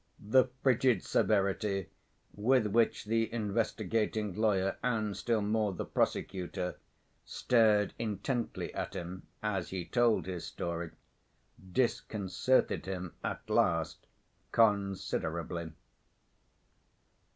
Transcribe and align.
The 0.19 0.45
frigid 0.63 1.03
severity, 1.03 1.91
with 2.33 2.65
which 2.65 3.05
the 3.05 3.31
investigating 3.31 4.33
lawyer, 4.33 4.75
and 4.81 5.15
still 5.15 5.43
more 5.43 5.73
the 5.73 5.85
prosecutor, 5.85 6.77
stared 7.23 7.93
intently 7.99 8.73
at 8.73 8.95
him 8.95 9.27
as 9.43 9.69
he 9.69 9.85
told 9.85 10.25
his 10.25 10.43
story, 10.47 10.89
disconcerted 11.71 12.87
him 12.87 13.13
at 13.23 13.47
last 13.47 14.07
considerably. 14.51 15.71